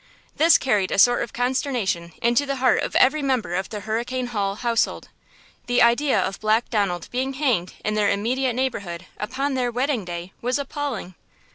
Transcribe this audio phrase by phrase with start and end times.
[0.35, 4.25] This carried a sort of consternation into the heart of every member of the Hurricane
[4.25, 5.09] Hall household!
[5.67, 10.33] The idea of Black Donald being hanged in their immediate neighborhood upon their wedding day
[10.41, 11.13] was appalling!